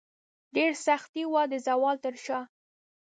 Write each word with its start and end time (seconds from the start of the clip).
ډیرې 0.53 0.75
سختې 0.85 1.23
وې 1.31 1.43
د 1.51 1.53
زوال 1.67 1.97
تر 2.05 2.15
شاه 2.25 2.45